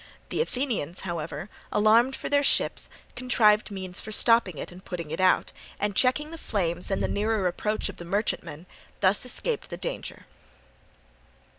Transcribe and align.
The 0.29 0.41
Athenians, 0.41 1.01
however, 1.01 1.47
alarmed 1.71 2.15
for 2.15 2.27
their 2.27 2.41
ships, 2.41 2.89
contrived 3.15 3.69
means 3.69 4.01
for 4.01 4.11
stopping 4.11 4.57
it 4.57 4.71
and 4.71 4.83
putting 4.83 5.11
it 5.11 5.19
out, 5.21 5.51
and 5.79 5.95
checking 5.95 6.31
the 6.31 6.39
flames 6.39 6.89
and 6.89 7.03
the 7.03 7.07
nearer 7.07 7.45
approach 7.45 7.87
of 7.87 7.97
the 7.97 8.03
merchantman, 8.05 8.65
thus 9.01 9.25
escaped 9.25 9.69
the 9.69 9.77
danger. 9.77 10.25